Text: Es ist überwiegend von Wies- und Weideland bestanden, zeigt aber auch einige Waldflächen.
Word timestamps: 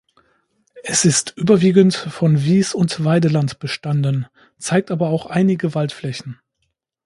Es 0.83 1.05
ist 1.05 1.33
überwiegend 1.37 1.93
von 1.93 2.43
Wies- 2.43 2.73
und 2.73 3.05
Weideland 3.05 3.59
bestanden, 3.59 4.25
zeigt 4.57 4.89
aber 4.89 5.09
auch 5.09 5.27
einige 5.27 5.75
Waldflächen. 5.75 6.39